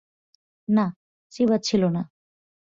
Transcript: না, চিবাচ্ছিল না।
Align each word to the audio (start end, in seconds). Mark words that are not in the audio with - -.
না, 0.67 0.85
চিবাচ্ছিল 1.31 1.83
না। 1.89 2.01